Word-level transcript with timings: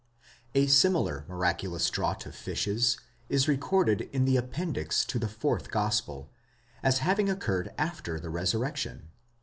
A 0.55 0.65
similar 0.65 1.25
miraculous 1.29 1.87
draught 1.91 2.25
of 2.25 2.33
fishes 2.33 2.97
is 3.29 3.47
recorded 3.47 4.09
in 4.11 4.25
the 4.25 4.35
appendix 4.35 5.05
to 5.05 5.19
the 5.19 5.27
fourth 5.29 5.69
gospel, 5.69 6.31
as 6.81 6.97
having 7.05 7.29
occurred 7.29 7.71
after 7.77 8.19
the 8.19 8.31
resurrection 8.31 9.09
(ch. 9.09 9.37